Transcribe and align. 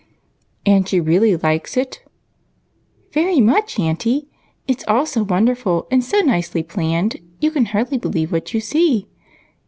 "And 0.65 0.89
she 0.89 0.99
really 0.99 1.35
likes 1.37 1.77
it?"" 1.77 2.01
Very 3.13 3.39
much, 3.39 3.77
auntie! 3.79 4.29
It 4.67 4.81
's 4.81 4.83
all 4.87 5.05
so 5.05 5.21
wonderful, 5.21 5.85
and 5.91 6.03
so 6.03 6.21
nicely 6.21 6.63
planned, 6.63 7.17
you 7.39 7.51
can 7.51 7.65
hardly 7.65 7.99
believe 7.99 8.31
what 8.31 8.51
you 8.51 8.61
see. 8.61 9.07